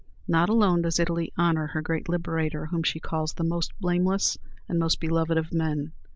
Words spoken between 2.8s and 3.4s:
she calls